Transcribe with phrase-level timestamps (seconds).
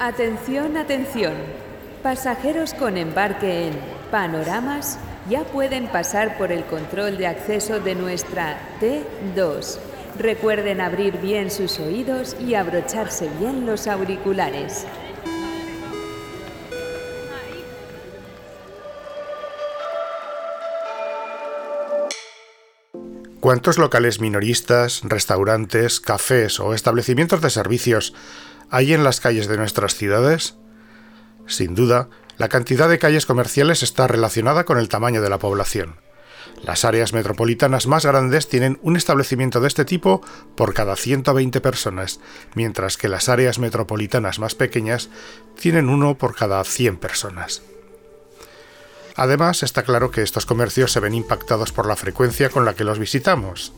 [0.00, 1.32] Atención, atención.
[2.02, 3.74] Pasajeros con embarque en
[4.10, 4.98] Panoramas
[5.30, 9.78] ya pueden pasar por el control de acceso de nuestra T2.
[10.18, 14.86] Recuerden abrir bien sus oídos y abrocharse bien los auriculares.
[23.40, 28.12] ¿Cuántos locales minoristas, restaurantes, cafés o establecimientos de servicios
[28.70, 30.56] hay en las calles de nuestras ciudades?
[31.46, 35.96] Sin duda, la cantidad de calles comerciales está relacionada con el tamaño de la población.
[36.62, 40.22] Las áreas metropolitanas más grandes tienen un establecimiento de este tipo
[40.54, 42.20] por cada 120 personas,
[42.54, 45.10] mientras que las áreas metropolitanas más pequeñas
[45.60, 47.62] tienen uno por cada 100 personas.
[49.16, 52.84] Además, está claro que estos comercios se ven impactados por la frecuencia con la que
[52.84, 53.72] los visitamos.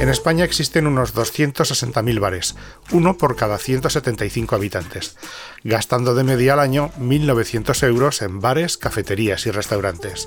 [0.00, 2.56] En España existen unos 260.000 bares,
[2.90, 5.18] uno por cada 175 habitantes,
[5.62, 10.26] gastando de media al año 1.900 euros en bares, cafeterías y restaurantes.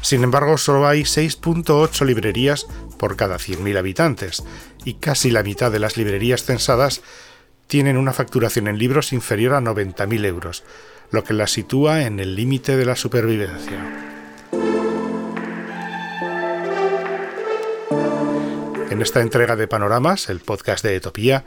[0.00, 2.66] Sin embargo, solo hay 6.8 librerías
[2.98, 4.44] por cada 100.000 habitantes,
[4.86, 7.02] y casi la mitad de las librerías censadas
[7.66, 10.64] tienen una facturación en libros inferior a 90.000 euros,
[11.10, 14.09] lo que las sitúa en el límite de la supervivencia.
[19.00, 21.44] En esta entrega de Panoramas, el podcast de Etopía,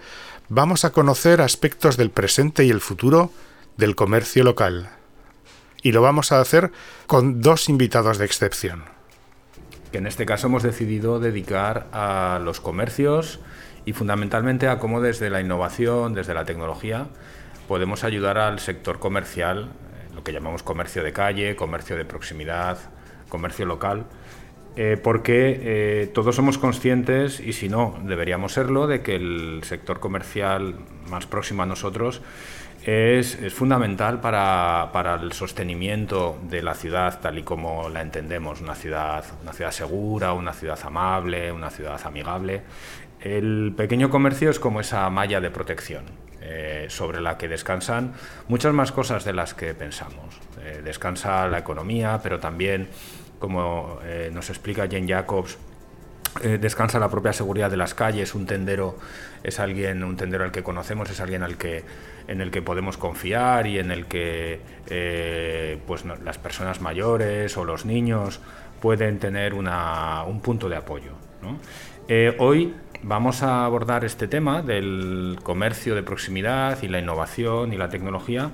[0.50, 3.30] vamos a conocer aspectos del presente y el futuro
[3.78, 4.90] del comercio local.
[5.84, 6.72] Y lo vamos a hacer
[7.06, 8.86] con dos invitados de excepción.
[9.92, 13.40] En este caso hemos decidido dedicar a los comercios
[13.86, 17.06] y fundamentalmente a cómo desde la innovación, desde la tecnología,
[17.68, 22.80] podemos ayudar al sector comercial, eh, lo que llamamos comercio de calle, comercio de proximidad,
[23.30, 24.08] comercio local,
[24.76, 30.00] eh, porque eh, todos somos conscientes, y si no, deberíamos serlo, de que el sector
[30.00, 30.76] comercial
[31.10, 32.22] más próximo a nosotros
[32.86, 38.76] es, fundamental para, para, el sostenimiento de la ciudad tal y como la entendemos, una
[38.76, 42.62] ciudad, una ciudad segura, una ciudad amable, una ciudad amigable.
[43.22, 46.04] El pequeño comercio es como esa malla de protección
[46.42, 48.12] eh, sobre la que descansan
[48.50, 50.42] muchas más cosas de las que pensamos.
[50.62, 52.90] Eh, descansa la economía, pero también,
[53.44, 55.58] como eh, nos explica Jane Jacobs,
[56.42, 58.34] descansa la propia seguridad de las calles.
[58.34, 58.98] Un tendero
[59.44, 61.84] es alguien, un tendero al que conocemos, es alguien al que,
[62.28, 64.60] en el que podemos confiar y en el que
[65.86, 68.40] pues, las personas mayores o los niños
[68.82, 71.12] pueden tener un punto de apoyo.
[72.40, 72.74] hoy
[73.06, 78.52] Vamos a abordar este tema del comercio de proximidad y la innovación y la tecnología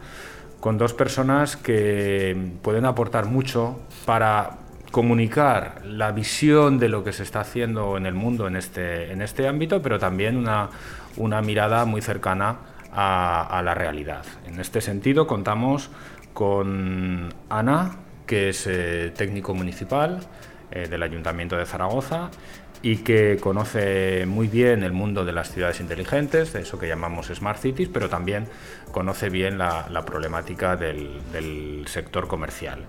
[0.60, 4.58] con dos personas que pueden aportar mucho para
[4.92, 9.22] comunicar la visión de lo que se está haciendo en el mundo en este, en
[9.22, 10.70] este ámbito, pero también una,
[11.18, 12.58] una mirada muy cercana
[12.92, 14.26] a, la realidad.
[14.48, 15.90] En este sentido, contamos
[16.34, 20.22] con Ana, que es eh, técnico municipal
[20.72, 22.32] eh, del Ayuntamiento de Zaragoza,
[22.82, 27.60] y que conoce muy bien el mundo de las ciudades inteligentes, eso que llamamos Smart
[27.60, 28.48] Cities, pero también
[28.92, 32.86] conoce bien la, problemática del, sector comercial.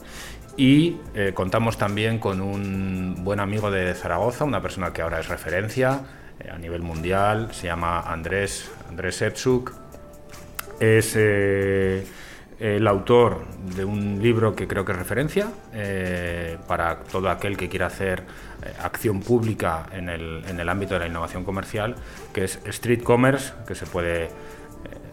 [0.60, 5.26] Y eh, contamos también con un buen amigo de Zaragoza, una persona que ahora es
[5.26, 6.02] referencia
[6.38, 9.72] eh, a nivel mundial, se llama Andrés, Andrés Epsuk.
[10.78, 12.04] Es eh,
[12.58, 15.48] el autor de un libro que creo que es referencia
[16.68, 18.24] para todo aquel que quiera hacer
[18.82, 21.94] acción pública en el, en el, ámbito de la innovación comercial,
[22.34, 24.28] que es Street Commerce, que se puede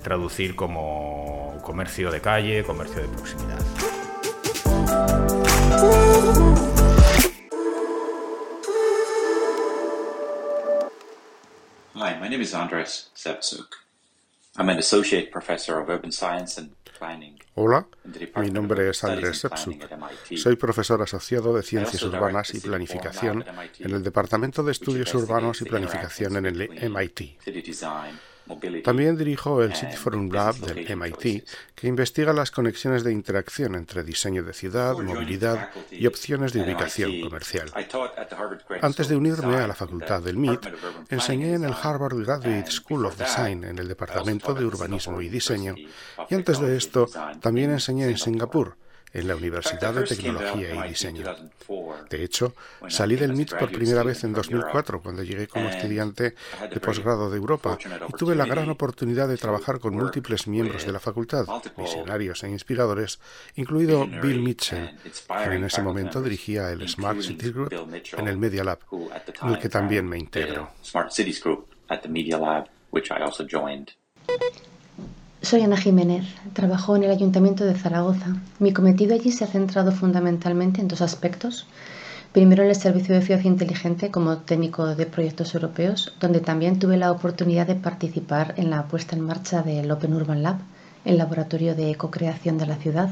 [0.03, 3.96] traducir como comercio de calle, comercio de proximidad.
[11.99, 13.69] Hi, my name is Andres Sepsuk.
[14.55, 16.69] I'm an associate professor of urban science and
[17.55, 17.87] Hola,
[18.37, 19.83] mi nombre es Andrés Sepsuk.
[20.35, 23.45] Soy profesor asociado de Ciencias Urbanas y Planificación
[23.79, 27.21] en el Departamento de Estudios Urbanos y Planificación en el MIT.
[28.83, 34.03] También dirijo el City Forum Lab del MIT, que investiga las conexiones de interacción entre
[34.03, 37.71] diseño de ciudad, movilidad y opciones de ubicación comercial.
[38.81, 40.67] Antes de unirme a la facultad del MIT,
[41.09, 45.75] enseñé en el Harvard Graduate School of Design en el Departamento de Urbanismo y Diseño,
[46.29, 47.07] y antes de esto
[47.41, 48.75] también enseñé en Singapur
[49.17, 51.25] en la Universidad de Tecnología y Diseño.
[52.09, 52.53] De hecho,
[52.87, 56.35] salí del MIT por primera vez en 2004, cuando llegué como estudiante
[56.71, 57.77] de posgrado de Europa,
[58.07, 62.49] y tuve la gran oportunidad de trabajar con múltiples miembros de la facultad, visionarios e
[62.49, 63.19] inspiradores,
[63.55, 64.95] incluido Bill Mitchell,
[65.27, 67.73] quien en ese momento dirigía el Smart Cities Group
[68.17, 68.79] en el Media Lab,
[69.41, 70.69] en el que también me integro.
[75.47, 78.35] Soy Ana Jiménez, trabajo en el Ayuntamiento de Zaragoza.
[78.59, 81.67] Mi cometido allí se ha centrado fundamentalmente en dos aspectos.
[82.33, 86.97] Primero en el Servicio de Ciudad Inteligente como técnico de proyectos europeos, donde también tuve
[86.97, 90.57] la oportunidad de participar en la puesta en marcha del Open Urban Lab,
[91.05, 93.11] el laboratorio de ecocreación de la ciudad,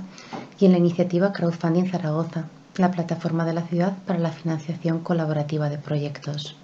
[0.59, 5.69] y en la iniciativa Crowdfunding Zaragoza, la plataforma de la ciudad para la financiación colaborativa
[5.69, 6.57] de proyectos.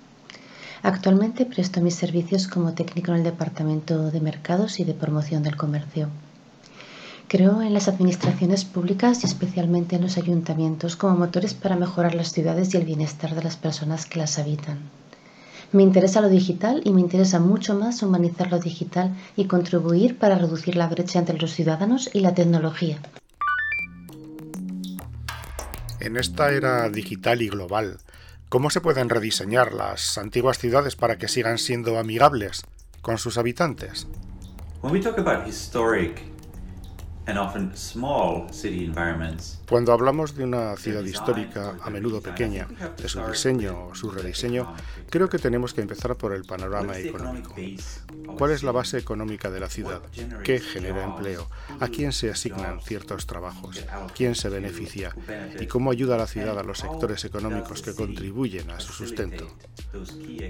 [0.84, 5.56] Actualmente presto mis servicios como técnico en el Departamento de Mercados y de Promoción del
[5.56, 6.10] Comercio.
[7.28, 12.32] Creo en las administraciones públicas y especialmente en los ayuntamientos como motores para mejorar las
[12.32, 14.80] ciudades y el bienestar de las personas que las habitan.
[15.72, 20.36] Me interesa lo digital y me interesa mucho más humanizar lo digital y contribuir para
[20.36, 22.98] reducir la brecha entre los ciudadanos y la tecnología.
[26.02, 28.00] En esta era digital y global,
[28.52, 32.66] ¿Cómo se pueden rediseñar las antiguas ciudades para que sigan siendo amigables
[33.02, 34.10] con sus habitantes?
[39.70, 44.74] Cuando hablamos de una ciudad histórica, a menudo pequeña, de su diseño o su rediseño,
[45.10, 47.56] creo que tenemos que empezar por el panorama económico.
[48.38, 50.02] ¿Cuál es la base económica de la ciudad?
[50.44, 51.48] ¿Qué genera empleo?
[51.80, 53.86] ¿A quién se asignan ciertos trabajos?
[54.16, 55.16] ¿Quién se beneficia?
[55.60, 59.48] ¿Y cómo ayuda a la ciudad a los sectores económicos que contribuyen a su sustento?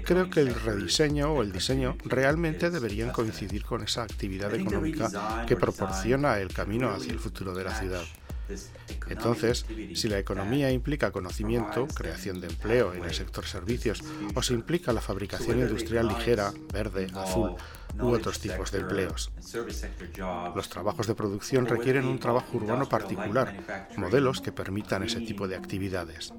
[0.04, 5.56] Creo que el rediseño o el diseño realmente deberían coincidir con esa actividad económica que
[5.56, 8.04] proporciona el camino hacia el futuro de la ciudad.
[9.08, 14.00] Entonces, si la economía implica conocimiento, creación de empleo en el sector servicios,
[14.36, 17.56] o se implica la fabricación industrial ligera, verde, azul,
[18.00, 19.32] u otros tipos de empleos.
[20.54, 25.56] Los trabajos de producción requieren un trabajo urbano particular, modelos que permitan ese tipo de
[25.56, 26.32] actividades.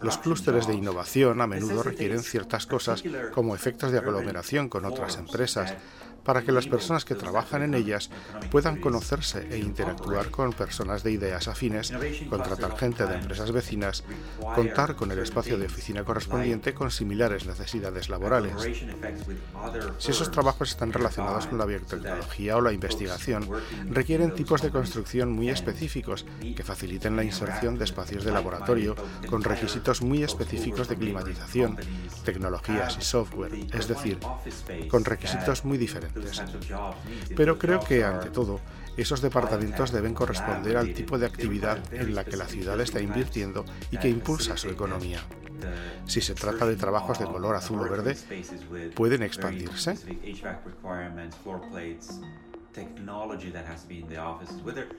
[0.00, 3.02] Los clústeres de innovación a menudo requieren ciertas cosas
[3.32, 5.74] como efectos de aglomeración con otras empresas,
[6.24, 8.10] para que las personas que trabajan en ellas
[8.50, 11.92] puedan conocerse e interactuar con personas de ideas afines,
[12.28, 14.04] contratar gente de empresas vecinas,
[14.54, 18.54] contar con el espacio de oficina correspondiente con similares necesidades laborales.
[19.98, 23.48] Si esos trabajos están relacionados con la biotecnología o la investigación,
[23.90, 28.94] requieren tipos de construcción muy específicos que faciliten la inserción de espacios de laboratorio
[29.28, 31.76] con requisitos muy específicos de climatización,
[32.24, 34.18] tecnologías y software, es decir,
[34.88, 36.13] con requisitos muy diferentes.
[37.36, 38.60] Pero creo que, ante todo,
[38.96, 43.64] esos departamentos deben corresponder al tipo de actividad en la que la ciudad está invirtiendo
[43.90, 45.20] y que impulsa su economía.
[46.06, 48.16] Si se trata de trabajos de color azul o verde,
[48.94, 49.96] ¿pueden expandirse?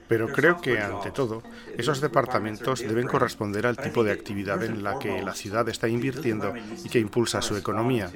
[0.08, 1.42] Pero creo que, ante todo,
[1.76, 6.54] esos departamentos deben corresponder al tipo de actividad en la que la ciudad está invirtiendo
[6.84, 8.10] y que impulsa su economía.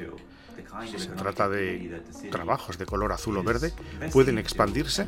[0.91, 3.73] Si se trata de trabajos de color azul o verde,
[4.13, 5.07] pueden expandirse.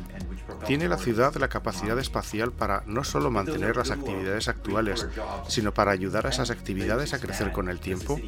[0.65, 5.07] ¿Tiene la ciudad la capacidad espacial para no solo mantener las actividades actuales,
[5.47, 8.19] sino para ayudar a esas actividades a crecer con el tiempo?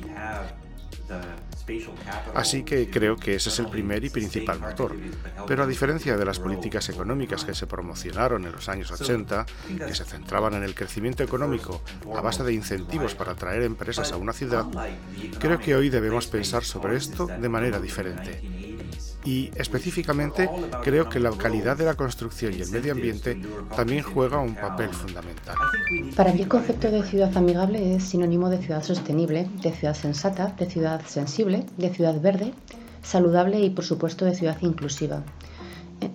[2.34, 4.96] Así que creo que ese es el primer y principal motor.
[5.48, 9.46] Pero a diferencia de las políticas económicas que se promocionaron en los años 80,
[9.86, 11.82] que se centraban en el crecimiento económico
[12.16, 14.66] a base de incentivos para atraer empresas a una ciudad,
[15.40, 18.65] creo que hoy debemos pensar sobre esto de manera diferente
[19.26, 20.50] y específicamente
[20.84, 23.42] creo que la calidad de la construcción y el medio ambiente
[23.76, 25.56] también juega un papel fundamental.
[26.16, 30.54] Para mí el concepto de ciudad amigable es sinónimo de ciudad sostenible, de ciudad sensata,
[30.58, 32.54] de ciudad sensible, de ciudad verde,
[33.02, 35.24] saludable y por supuesto de ciudad inclusiva.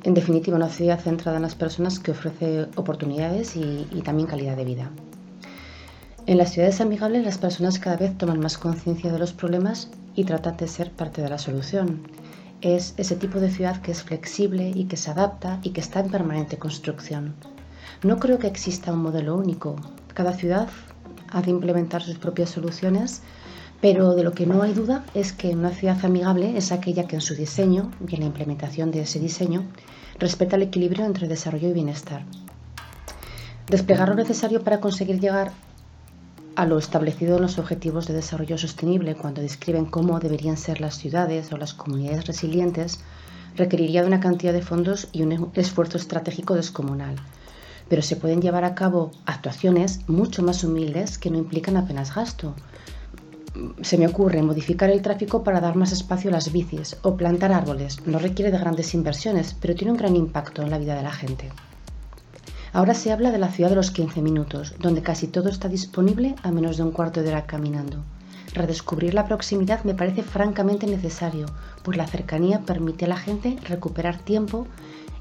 [0.05, 4.65] En definitiva, una ciudad centrada en las personas que ofrece oportunidades y, también calidad de
[4.65, 4.91] vida.
[6.27, 10.25] En las ciudades amigables las personas cada vez toman más conciencia de los problemas y
[10.25, 12.03] tratan de ser parte de la solución
[12.63, 16.01] es ese tipo de ciudad que es flexible y que se adapta y que está
[16.01, 17.35] en permanente construcción.
[18.03, 19.77] No creo que exista un modelo único.
[20.15, 20.69] Cada ciudad
[21.29, 23.23] ha de implementar sus propias soluciones,
[23.81, 27.17] pero de lo que no hay duda es que una ciudad amigable es aquella que
[27.17, 29.65] en su diseño y en la implementación de ese diseño
[30.19, 32.25] respeta el equilibrio entre desarrollo y bienestar.
[33.69, 35.53] Desplegar lo necesario para conseguir llegar
[36.57, 40.97] a lo establecido en los Objetivos de Desarrollo Sostenible cuando describen cómo deberían ser las
[40.99, 43.01] ciudades o las comunidades resilientes,
[43.57, 47.17] requeriría de una cantidad de fondos y un esfuerzo estratégico descomunal.
[47.89, 52.55] Pero se pueden llevar a cabo actuaciones mucho más humildes que no implican apenas gasto.
[53.83, 57.53] Se me ocurre modificar el tráfico para dar más espacio a las bicis o plantar
[57.53, 58.07] árboles.
[58.07, 61.11] No requiere de grandes inversiones, pero tiene un gran impacto en la vida de la
[61.11, 61.51] gente.
[62.73, 66.37] Ahora se habla de la ciudad de los 15 minutos, donde casi todo está disponible
[66.43, 68.05] a menos de un cuarto de hora caminando.
[68.55, 71.47] Redescubrir la proximidad me parece francamente necesario,
[71.83, 74.69] pues la cercanía permite a la gente recuperar tiempo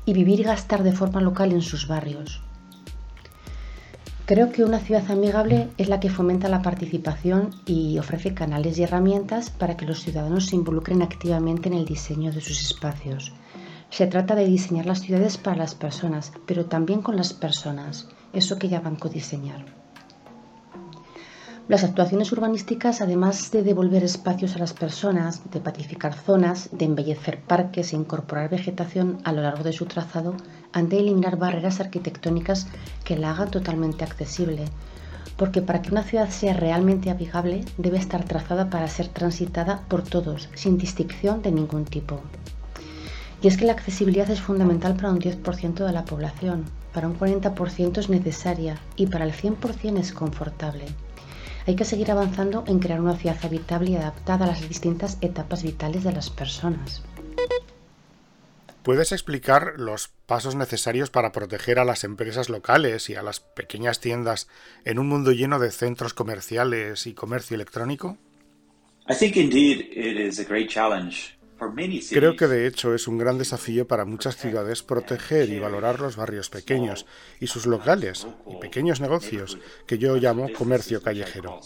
[0.05, 2.41] y vivir y gastar de forma local en sus barrios.
[4.25, 8.83] Creo que una ciudad amigable es la que fomenta la participación y ofrece canales y
[8.83, 13.33] herramientas para que los ciudadanos se involucren activamente en el diseño de sus espacios.
[13.89, 18.57] Se trata de diseñar las ciudades para las personas, pero también con las personas, eso
[18.59, 19.65] que llaman codiseñar.
[21.67, 27.41] Las actuaciones urbanísticas, además de devolver espacios a las personas, de pacificar zonas, de embellecer
[27.41, 30.35] parques e incorporar vegetación a lo largo de su trazado,
[30.73, 32.65] han de eliminar barreras arquitectónicas
[33.03, 34.65] que la hagan totalmente accesible,
[35.37, 40.01] porque para que una ciudad sea realmente amigable debe estar trazada para ser transitada por
[40.01, 42.19] todos, sin distinción de ningún tipo.
[43.41, 47.17] Y es que la accesibilidad es fundamental para un 10% de la población, para un
[47.17, 50.85] 40% es necesaria y para el 100% es confortable.
[51.65, 55.63] Hay que seguir avanzando en crear una ciudad habitable y adaptada a las distintas etapas
[55.63, 57.03] vitales de las personas.
[58.83, 63.99] ¿Puedes explicar los pasos necesarios para proteger a las empresas locales y a las pequeñas
[63.99, 64.47] tiendas
[64.83, 68.17] en un mundo lleno de centros comerciales y comercio electrónico?
[72.09, 76.15] Creo que de hecho es un gran desafío para muchas ciudades proteger y valorar los
[76.15, 77.05] barrios pequeños
[77.39, 81.59] y sus locales y pequeños negocios que yo llamo comercio callejero.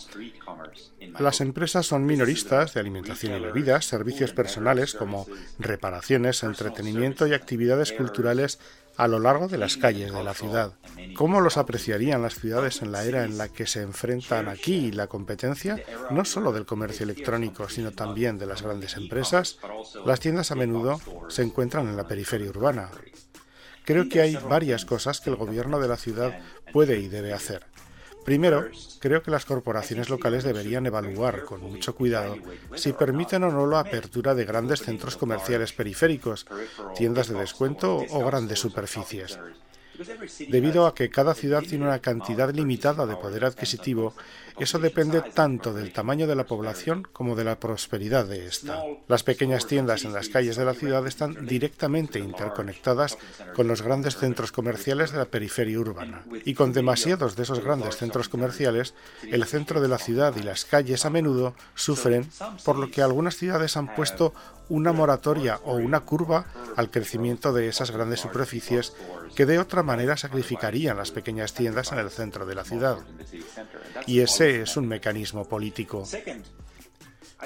[1.19, 5.27] Las empresas son minoristas de alimentación y bebidas, servicios personales como
[5.59, 8.59] reparaciones, entretenimiento y actividades culturales
[8.97, 10.73] a lo largo de las calles de la ciudad.
[11.15, 15.07] ¿Cómo los apreciarían las ciudades en la era en la que se enfrentan aquí la
[15.07, 15.81] competencia,
[16.11, 19.57] no solo del comercio electrónico, sino también de las grandes empresas?
[20.05, 22.89] Las tiendas a menudo se encuentran en la periferia urbana.
[23.85, 26.39] Creo que hay varias cosas que el gobierno de la ciudad
[26.71, 27.65] puede y debe hacer.
[28.25, 32.37] Primero, creo que las corporaciones locales deberían evaluar con mucho cuidado
[32.75, 36.45] si permiten o no la apertura de grandes centros comerciales periféricos,
[36.95, 39.37] tiendas de descuento o grandes superficies.
[40.49, 44.15] Debido a que cada ciudad tiene una cantidad limitada de poder adquisitivo,
[44.59, 48.83] eso depende tanto del tamaño de la población como de la prosperidad de esta.
[49.07, 53.17] Las pequeñas tiendas en las calles de la ciudad están directamente interconectadas
[53.55, 56.23] con los grandes centros comerciales de la periferia urbana.
[56.45, 58.93] Y con demasiados de esos grandes centros comerciales,
[59.29, 62.29] el centro de la ciudad y las calles a menudo sufren,
[62.63, 64.33] por lo que algunas ciudades han puesto
[64.69, 66.45] una moratoria o una curva
[66.75, 68.93] al crecimiento de esas grandes superficies
[69.35, 72.97] que de otra manera sacrificarían las pequeñas tiendas en el centro de la ciudad.
[74.05, 76.03] Y es un mecanismo político.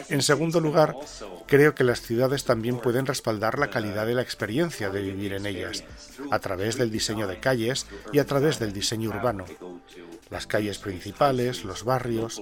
[0.09, 0.95] En segundo lugar,
[1.47, 5.45] creo que las ciudades también pueden respaldar la calidad de la experiencia de vivir en
[5.45, 5.83] ellas,
[6.29, 9.45] a través del diseño de calles y a través del diseño urbano.
[10.29, 12.41] Las calles principales, los barrios.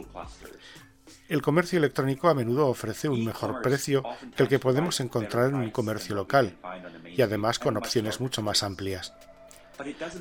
[1.29, 4.03] El comercio electrónico a menudo ofrece un mejor precio
[4.35, 6.57] que el que podemos encontrar en un comercio local,
[7.05, 9.13] y además con opciones mucho más amplias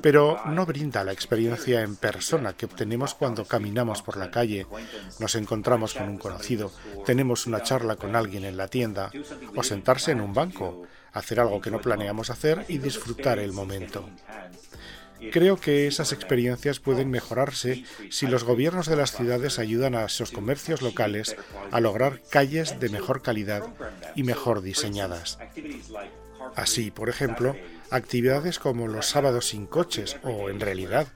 [0.01, 4.67] pero no brinda la experiencia en persona que obtenemos cuando caminamos por la calle,
[5.19, 6.73] nos encontramos con un conocido,
[7.07, 9.11] tenemos una charla con alguien en la tienda
[9.55, 10.83] o sentarse en un banco,
[11.13, 14.09] hacer algo que no planeamos hacer y disfrutar el momento.
[15.33, 20.31] Creo que esas experiencias pueden mejorarse si los gobiernos de las ciudades ayudan a esos
[20.31, 21.37] comercios locales
[21.71, 23.65] a lograr calles de mejor calidad
[24.15, 25.39] y mejor diseñadas.
[26.57, 27.57] Así, por ejemplo,
[27.95, 31.07] actividades como los sábados sin coches o, en realidad,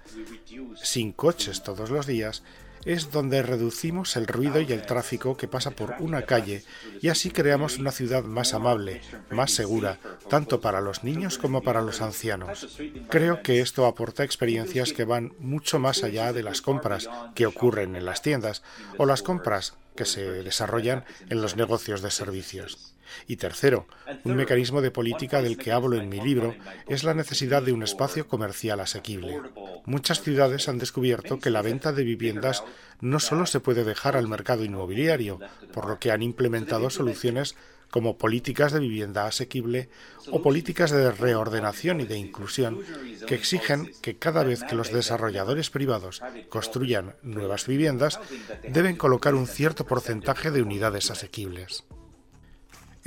[0.81, 2.43] sin coches todos los días,
[2.85, 6.63] es donde reducimos el ruido y el tráfico que pasa por una calle
[7.01, 9.99] y así creamos una ciudad más amable, más segura,
[10.31, 12.79] tanto para los niños como para los ancianos.
[13.11, 17.97] Creo que esto aporta experiencias que van mucho más allá de las compras que ocurren
[17.97, 18.63] en las tiendas
[18.97, 22.95] o las compras que se desarrollan en los negocios de servicios.
[23.27, 23.87] Y tercero,
[24.25, 26.55] un mecanismo de política del que hablo en mi libro
[26.87, 29.41] es la necesidad de un espacio comercial asequible.
[29.85, 32.65] Muchas ciudades han descubierto que la venta de viviendas
[33.01, 35.39] no solo se puede dejar al mercado inmobiliario,
[35.73, 37.57] por lo que han implementado soluciones
[37.91, 39.89] como políticas de vivienda asequible
[40.31, 42.81] o políticas de reordenación y de inclusión
[43.27, 48.21] que exigen que cada vez que los desarrolladores privados construyan nuevas viviendas
[48.69, 51.85] deben colocar un cierto porcentaje de unidades asequibles.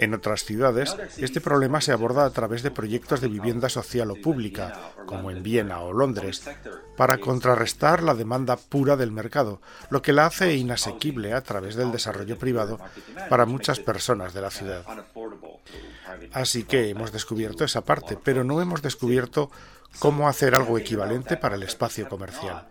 [0.02, 4.16] En otras ciudades, este problema se aborda a través de proyectos de vivienda social o
[4.16, 4.74] pública,
[5.06, 6.42] como en Viena o Londres,
[6.98, 11.92] para contrarrestar la demanda pura del mercado, lo que la hace inasequible a través del
[11.92, 12.80] desarrollo privado
[13.30, 14.84] para muchas personas de la ciudad.
[16.34, 19.52] Así que hemos descubierto esa parte, pero no hemos descubierto
[20.00, 22.68] cómo hacer algo equivalente para el espacio comercial.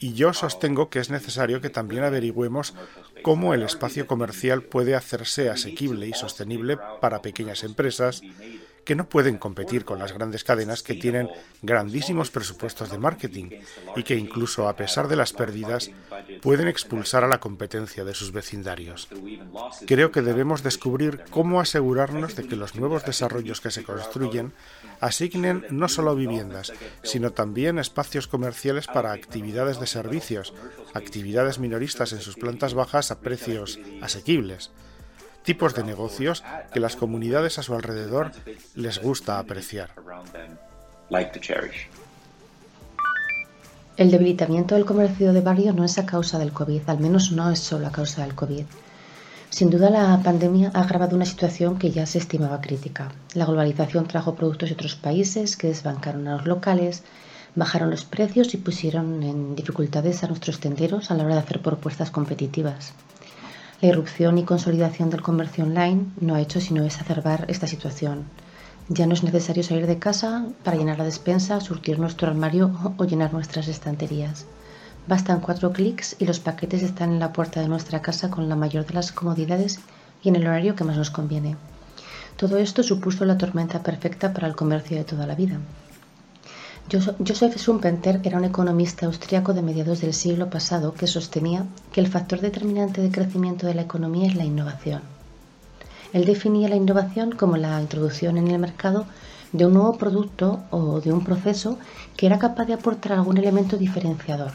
[0.00, 2.74] Y yo sostengo que es necesario que también averigüemos
[3.22, 8.22] cómo el espacio comercial puede hacerse asequible y sostenible para pequeñas empresas
[8.88, 11.28] que no pueden competir con las grandes cadenas que tienen
[11.60, 13.50] grandísimos presupuestos de marketing
[13.96, 15.90] y que incluso a pesar de las pérdidas
[16.40, 19.10] pueden expulsar a la competencia de sus vecindarios.
[19.86, 24.54] Creo que debemos descubrir cómo asegurarnos de que los nuevos desarrollos que se construyen
[25.00, 30.54] asignen no solo viviendas, sino también espacios comerciales para actividades de servicios,
[30.94, 34.70] actividades minoristas en sus plantas bajas a precios asequibles
[35.48, 38.32] tipos de negocios que las comunidades a su alrededor
[38.74, 39.88] les gusta apreciar.
[43.96, 47.50] El debilitamiento del comercio de barrio no es a causa del COVID, al menos no
[47.50, 48.66] es solo a causa del COVID.
[49.48, 53.10] Sin duda la pandemia ha agravado una situación que ya se estimaba crítica.
[53.32, 57.04] La globalización trajo productos de otros países que desbancaron a los locales,
[57.54, 61.62] bajaron los precios y pusieron en dificultades a nuestros tenderos a la hora de hacer
[61.62, 62.92] propuestas competitivas.
[63.80, 68.24] La irrupción y consolidación del comercio online no ha hecho sino exacerbar esta situación.
[68.88, 73.04] Ya no es necesario salir de casa para llenar la despensa, surtir nuestro armario o
[73.04, 74.46] llenar nuestras estanterías.
[75.06, 78.56] Bastan cuatro clics y los paquetes están en la puerta de nuestra casa con la
[78.56, 79.78] mayor de las comodidades
[80.24, 81.56] y en el horario que más nos conviene.
[82.36, 85.60] Todo esto supuso la tormenta perfecta para el comercio de toda la vida.
[86.90, 92.06] Joseph Schumpeter era un economista austriaco de mediados del siglo pasado que sostenía que el
[92.06, 95.02] factor determinante de crecimiento de la economía es la innovación.
[96.14, 99.04] Él definía la innovación como la introducción en el mercado
[99.52, 101.78] de un nuevo producto o de un proceso
[102.16, 104.52] que era capaz de aportar algún elemento diferenciador.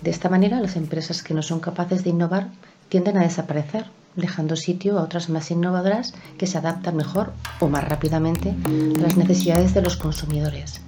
[0.00, 2.48] De esta manera, las empresas que no son capaces de innovar
[2.88, 7.86] tienden a desaparecer, dejando sitio a otras más innovadoras que se adaptan mejor o más
[7.86, 8.54] rápidamente
[8.96, 10.80] a las necesidades de los consumidores.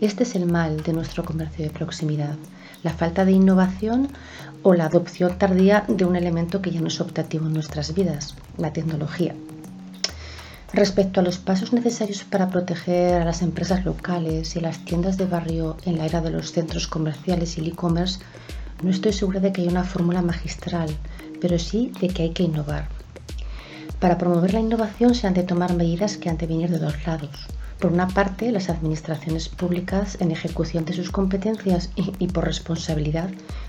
[0.00, 2.36] Este es el mal de nuestro comercio de proximidad,
[2.82, 4.08] la falta de innovación
[4.62, 8.34] o la adopción tardía de un elemento que ya no es optativo en nuestras vidas,
[8.58, 9.34] la tecnología.
[10.74, 15.24] Respecto a los pasos necesarios para proteger a las empresas locales y las tiendas de
[15.24, 18.20] barrio en la era de los centros comerciales y el e-commerce,
[18.82, 20.94] no estoy segura de que haya una fórmula magistral,
[21.40, 22.88] pero sí de que hay que innovar.
[23.98, 27.06] Para promover la innovación se han de tomar medidas que han de venir de dos
[27.06, 27.48] lados.
[27.78, 33.28] Por una parte, las administraciones públicas, en ejecución de sus competencias y, por responsabilidad,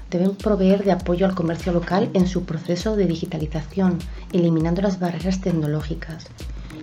[0.09, 3.99] deben proveer de apoyo al comercio local en su proceso de digitalización,
[4.31, 6.27] eliminando las barreras tecnológicas.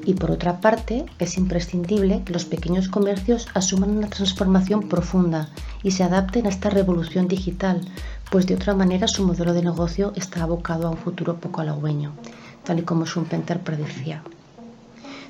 [0.04, 5.48] Y por otra parte, es imprescindible que los pequeños comercios asuman una transformación profunda
[5.82, 7.80] y se adapten a esta revolución digital,
[8.30, 12.12] pues de otra manera su modelo de negocio está abocado a un futuro poco halagüeño,
[12.64, 14.22] tal y como Schumpeter predecía.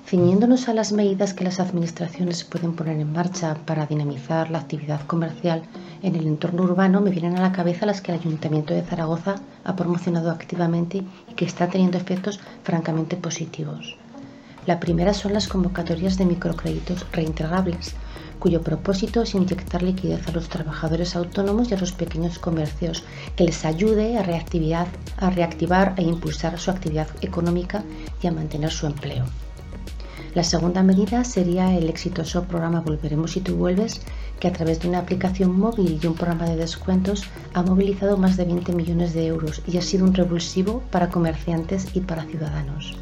[0.07, 5.01] Ciñéndonos a las medidas que las administraciones pueden poner en marcha para dinamizar la actividad
[5.07, 5.63] comercial
[6.03, 9.37] en el entorno urbano, me vienen a la cabeza las que el Ayuntamiento de Zaragoza
[9.65, 13.97] ha promocionado activamente y que están teniendo efectos francamente positivos.
[14.67, 17.95] La primera son las convocatorias de microcréditos reintegrables,
[18.39, 23.05] cuyo propósito es inyectar liquidez a los trabajadores autónomos y a los pequeños comercios,
[23.37, 27.83] que les ayude a, a reactivar e impulsar su actividad económica
[28.21, 29.25] y a mantener su empleo.
[30.35, 34.01] La segunda medida sería el exitoso programa Volveremos si tú vuelves,
[34.41, 38.37] que a través de una aplicación móvil y un programa de descuentos ha movilizado más
[38.37, 42.97] de 20 millones de euros y ha sido un revulsivo para comerciantes y para ciudadanos.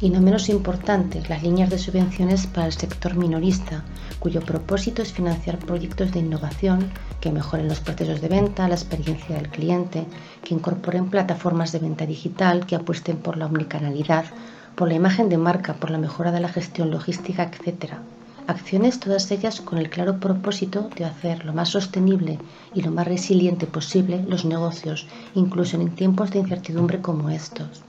[0.00, 3.84] Y no menos importante, las líneas de subvenciones para el sector minorista,
[4.18, 6.90] cuyo propósito es financiar proyectos de innovación
[7.20, 10.06] que mejoren los procesos de venta, la experiencia del cliente,
[10.42, 14.24] que incorporen plataformas de venta digital, que apuesten por la omnicanalidad
[14.78, 17.94] por la imagen de marca, por la mejora de la gestión logística, etc.
[18.46, 22.38] Acciones todas ellas con el claro propósito de hacer lo más sostenible
[22.72, 27.82] y lo más resiliente posible los negocios, incluso en tiempos de incertidumbre como estos.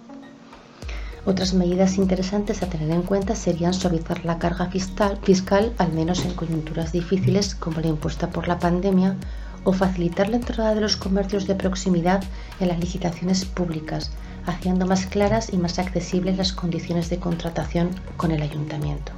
[1.28, 6.25] Otras medidas interesantes a tener en cuenta serían suavizar la carga fiscal, fiscal, al menos
[6.25, 9.15] en coyunturas difíciles como la impuesta por la pandemia,
[9.63, 12.23] o facilitar la entrada de los comercios de proximidad
[12.60, 14.10] en las licitaciones públicas,
[14.50, 19.12] haciendo más claras y más accesibles las condiciones de contratación con el ayuntamiento.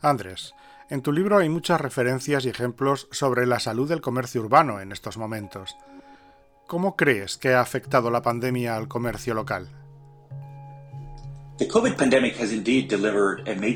[0.00, 0.54] Andrés,
[0.90, 4.92] en tu libro hay muchas referencias y ejemplos sobre la salud del comercio urbano en
[4.92, 5.76] estos momentos.
[6.66, 9.68] ¿Cómo crees que ha afectado la pandemia al comercio local?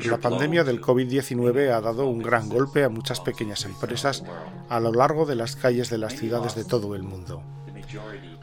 [0.05, 4.23] La pandemia del COVID-19 ha dado un gran golpe a muchas pequeñas empresas
[4.69, 7.43] a lo largo de las calles de las ciudades de todo el mundo.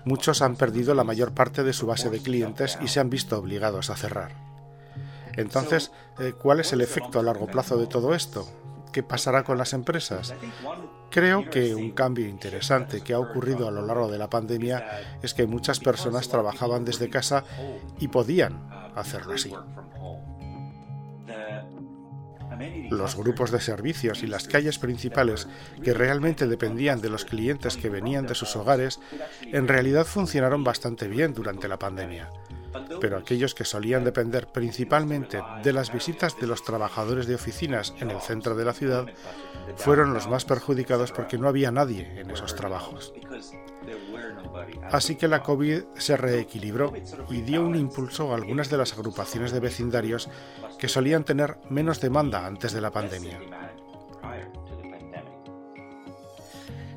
[0.04, 3.38] Muchos han perdido la mayor parte de su base de clientes y se han visto
[3.38, 4.32] obligados a cerrar.
[5.36, 8.48] Entonces, eh, ¿cuál es el efecto a largo plazo de todo esto?
[8.92, 10.34] ¿Qué pasará con las empresas?
[11.10, 15.34] Creo que un cambio interesante que ha ocurrido a lo largo de la pandemia es
[15.34, 17.44] que muchas personas trabajaban desde casa
[17.98, 19.52] y podían hacerlo así.
[22.90, 25.48] Los grupos de servicios y las calles principales
[25.82, 29.00] que realmente dependían de los clientes que venían de sus hogares
[29.42, 32.30] en realidad funcionaron bastante bien durante la pandemia
[33.00, 38.10] pero aquellos que solían depender principalmente de las visitas de los trabajadores de oficinas en
[38.10, 39.06] el centro de la ciudad
[39.76, 43.12] fueron los más perjudicados porque no había nadie en esos trabajos.
[44.90, 46.92] Así que la COVID se reequilibró
[47.28, 50.28] y dio un impulso a algunas de las agrupaciones de vecindarios
[50.78, 53.40] que solían tener menos demanda antes de la pandemia.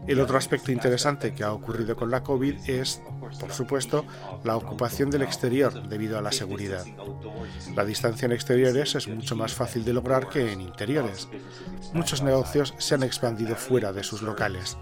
[0.08, 3.02] El otro aspecto interesante que ha ocurrido con la COVID es,
[3.39, 4.06] por supuesto,
[4.44, 6.86] la ocupación del exterior debido a la seguridad.
[7.76, 11.30] La distancia en exteriores es mucho más fácil de lograr que en interiores.
[11.94, 14.78] Muchos negocios se han expandido fuera de sus locales.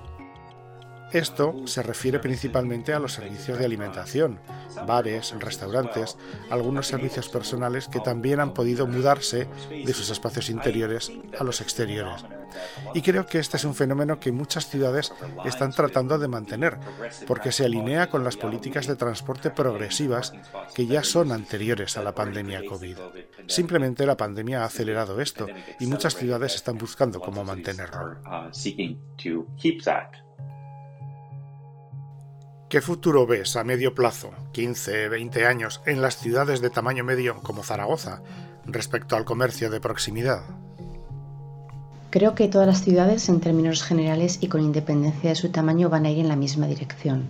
[1.14, 4.40] Esto se refiere principalmente a los servicios de alimentación,
[4.88, 6.18] bares, restaurantes,
[6.50, 12.24] algunos servicios personales que también han podido mudarse de sus espacios interiores a los exteriores.
[12.94, 15.14] Y creo que este es un fenómeno que muchas ciudades
[15.46, 16.78] están tratando de mantener,
[17.28, 20.34] porque se alinea con las políticas de transporte progresivas
[20.74, 22.98] que ya son anteriores a la pandemia COVID.
[23.48, 25.48] Simplemente la pandemia ha acelerado esto
[25.80, 28.18] y muchas ciudades están buscando cómo mantenerlo.
[32.72, 37.36] ¿Qué futuro ves a medio plazo, 15, 20 años, en las ciudades de tamaño medio
[37.42, 38.22] como Zaragoza
[38.66, 40.44] respecto al comercio de proximidad?
[42.12, 46.06] Creo que todas las ciudades, en términos generales y con independencia de su tamaño, van
[46.06, 47.28] a ir en la misma dirección.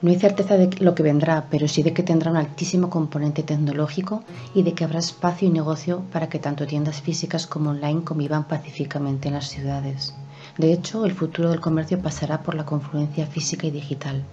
[0.00, 3.42] No hay certeza de lo que vendrá, pero sí de que tendrá un altísimo componente
[3.42, 4.22] tecnológico
[4.54, 8.46] y de que habrá espacio y negocio para que tanto tiendas físicas como online convivan
[8.46, 10.14] pacíficamente en las ciudades.
[10.56, 14.24] De hecho, el futuro del comercio pasará por la confluencia física y digital.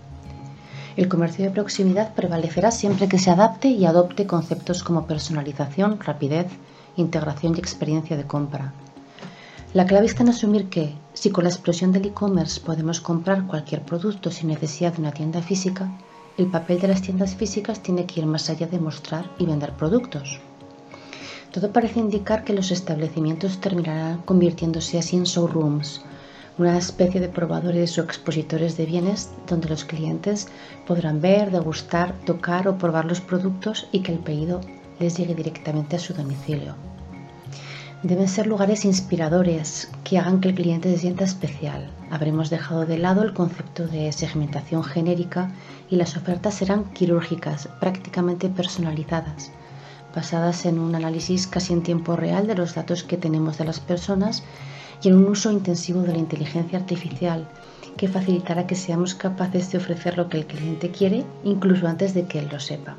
[0.99, 6.47] El comercio de proximidad prevalecerá siempre que se adapte y adopte conceptos como personalización, rapidez,
[6.97, 8.73] integración y experiencia de compra.
[9.73, 13.83] La clave está en asumir que, si con la explosión del e-commerce podemos comprar cualquier
[13.83, 15.89] producto sin necesidad de una tienda física,
[16.37, 19.71] el papel de las tiendas físicas tiene que ir más allá de mostrar y vender
[19.77, 20.41] productos.
[21.53, 26.01] Todo parece indicar que los establecimientos terminarán convirtiéndose así en showrooms,
[26.59, 30.49] una especie de probadores o expositores de bienes donde los clientes
[30.85, 34.59] podrán ver, degustar, tocar o probar los productos y que el pedido
[34.99, 36.75] les llegue directamente a su domicilio.
[38.03, 41.89] Deben ser lugares inspiradores que hagan que el cliente se sienta especial.
[42.09, 45.51] Habremos dejado de lado el concepto de segmentación genérica
[45.89, 49.51] y las ofertas serán quirúrgicas, prácticamente personalizadas,
[50.13, 53.79] basadas en un análisis casi en tiempo real de los datos que tenemos de las
[53.79, 54.43] personas
[55.01, 57.47] y en un uso intensivo de la inteligencia artificial
[57.97, 62.25] que facilitará que seamos capaces de ofrecer lo que el cliente quiere incluso antes de
[62.25, 62.95] que él lo sepa.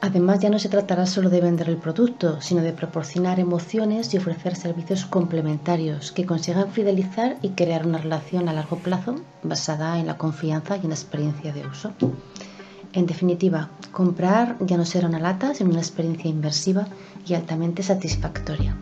[0.00, 4.18] Además, ya no se tratará solo de vender el producto, sino de proporcionar emociones y
[4.18, 10.06] ofrecer servicios complementarios que consigan fidelizar y crear una relación a largo plazo basada en
[10.06, 11.92] la confianza y en la experiencia de uso.
[12.92, 16.86] En definitiva, comprar ya no será una lata, sino una experiencia inmersiva
[17.26, 18.76] y altamente satisfactoria.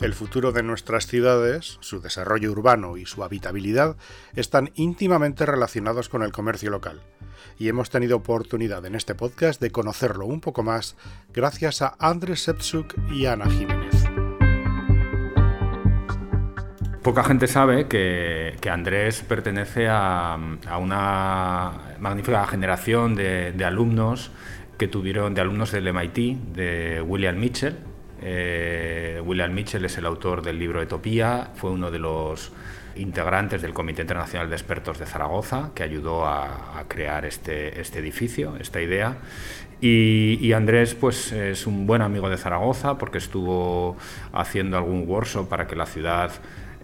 [0.00, 3.96] El futuro de nuestras ciudades, su desarrollo urbano y su habitabilidad
[4.34, 7.00] están íntimamente relacionados con el comercio local,
[7.58, 10.96] y hemos tenido oportunidad en este podcast de conocerlo un poco más
[11.32, 14.04] gracias a Andrés Sepsuk y Ana Jiménez.
[17.02, 20.36] Poca gente sabe que, Andrés pertenece a,
[20.78, 24.30] una magnífica generación de, de alumnos
[24.76, 27.76] que tuvieron, de alumnos del MIT, de William Mitchell,
[28.22, 32.52] eh, William Mitchell es el autor del libro Etopía, fue uno de los
[32.96, 38.56] integrantes del Comité Internacional de Expertos de Zaragoza, que ayudó a, crear este, este, edificio,
[38.58, 39.18] esta idea.
[39.80, 43.96] Y, Andrés pues, es un buen amigo de Zaragoza porque estuvo
[44.32, 46.30] haciendo algún workshop para que la ciudad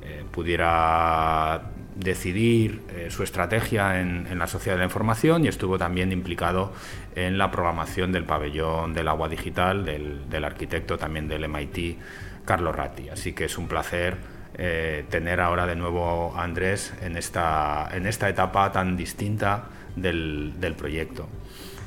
[0.03, 1.62] eh, pudiera
[1.94, 6.72] decidir eh, su estrategia en, la sociedad de la información y estuvo también implicado
[7.14, 11.98] en la programación del pabellón del agua digital del, arquitecto también del MIT,
[12.44, 13.09] Carlos Ratti.
[13.09, 14.16] Así que es un placer
[14.55, 19.64] eh, tener ahora de nuevo a Andrés en esta, en esta etapa tan distinta
[19.96, 21.28] del, proyecto.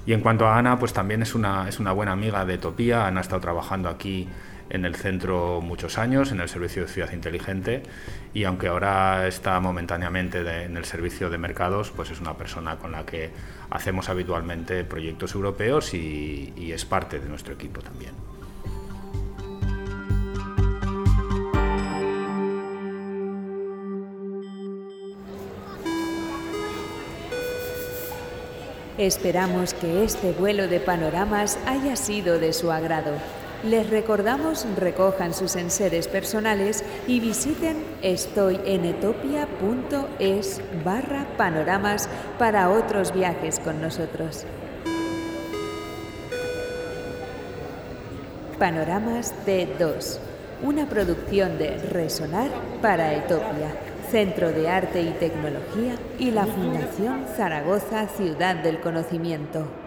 [0.06, 3.08] Y en cuanto a Ana, pues también es una, es una buena amiga de Topía.
[3.08, 4.28] Ana ha estado trabajando aquí
[4.70, 7.84] en el centro muchos años, en el servicio de ciudad inteligente,
[8.34, 12.92] y aunque ahora está momentáneamente en el servicio de mercados, pues es una persona con
[12.92, 13.32] la que
[13.70, 18.14] hacemos habitualmente proyectos europeos y, y es parte de nuestro equipo también.
[28.98, 33.45] Esperamos que este vuelo de panoramas haya sido de su agrado.
[33.66, 43.82] Les recordamos recojan sus enseres personales y visiten estoyenetopia.es barra panoramas para otros viajes con
[43.82, 44.46] nosotros.
[48.60, 50.20] Panoramas D2,
[50.62, 52.52] una producción de Resonar
[52.84, 53.76] para Etopia.
[54.12, 59.85] Centro de Arte y Tecnología y la Fundación Zaragoza Ciudad del Conocimiento.